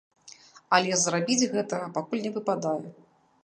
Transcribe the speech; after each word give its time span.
Але 0.77 0.97
зрабіць 1.03 1.49
гэтага 1.53 1.93
пакуль 2.01 2.25
не 2.27 2.35
выпадае. 2.39 2.87